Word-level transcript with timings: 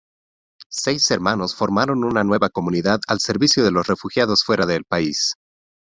Seis 0.71 1.11
hermanos 1.11 1.53
formaron 1.53 2.03
una 2.03 2.23
nueva 2.23 2.49
comunidad 2.49 3.01
al 3.07 3.19
servicio 3.19 3.63
de 3.63 3.69
los 3.69 3.85
refugiados 3.85 4.43
fuera 4.43 4.65
del 4.65 4.83
país. 4.83 5.35